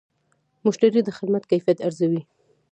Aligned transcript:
مشتری 0.65 1.01
د 1.03 1.09
خدمت 1.17 1.43
کیفیت 1.51 1.77
ارزوي. 1.87 2.21